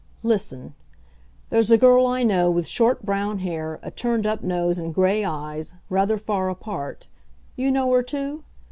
Listen. 0.23 0.73
There's 1.51 1.69
a 1.69 1.77
girl 1.77 2.07
I 2.07 2.23
know 2.23 2.49
with 2.49 2.65
short 2.67 3.05
brown 3.05 3.37
hair, 3.37 3.79
a 3.83 3.91
turned 3.91 4.25
up 4.25 4.41
nose 4.41 4.79
and 4.79 4.95
gray 4.95 5.23
eyes, 5.23 5.75
rather 5.91 6.17
far 6.17 6.49
apart. 6.49 7.05
You 7.55 7.71
know 7.71 7.91
her, 7.91 8.01
too? 8.01 8.43